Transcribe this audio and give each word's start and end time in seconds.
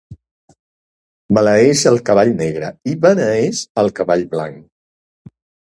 Maleeix 1.37 1.83
el 1.91 2.01
cavall 2.09 2.33
negre 2.41 2.73
i 2.95 2.97
beneeix 3.07 3.63
el 3.83 3.93
cavall 4.01 4.29
blanc. 4.37 4.61